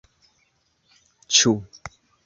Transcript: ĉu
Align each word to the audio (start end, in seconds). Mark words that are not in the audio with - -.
ĉu 1.37 1.55